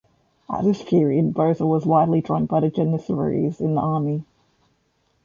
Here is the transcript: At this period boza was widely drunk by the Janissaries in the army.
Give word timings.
At 0.49 0.63
this 0.63 0.81
period 0.81 1.35
boza 1.35 1.63
was 1.63 1.85
widely 1.85 2.21
drunk 2.21 2.49
by 2.49 2.61
the 2.61 2.71
Janissaries 2.71 3.61
in 3.61 3.75
the 3.75 3.81
army. 3.81 4.23